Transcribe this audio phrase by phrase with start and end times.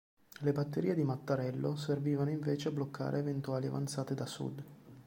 [0.39, 4.63] Le batterie di Mattarello servivano invece a bloccare eventuali avanzate da sud.